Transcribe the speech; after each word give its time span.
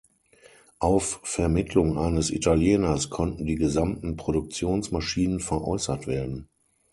Auf 0.79 1.19
Vermittlung 1.21 1.95
eines 1.99 2.31
Italieners 2.31 3.11
konnten 3.11 3.45
die 3.45 3.53
gesamten 3.53 4.17
Produktionsmaschinen 4.17 5.39
veräußert 5.39 6.07
werden. 6.07 6.47